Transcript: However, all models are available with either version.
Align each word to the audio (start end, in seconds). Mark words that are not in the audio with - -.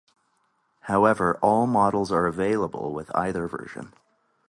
However, 0.79 1.37
all 1.43 1.67
models 1.67 2.11
are 2.11 2.25
available 2.25 2.91
with 2.91 3.15
either 3.15 3.47
version. 3.47 3.93